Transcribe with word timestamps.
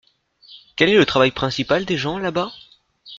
Quel 0.77 0.89
est 0.89 0.97
le 0.97 1.05
travail 1.05 1.29
principal 1.29 1.85
des 1.85 1.95
gens 1.95 2.17
là-bas? 2.17 2.51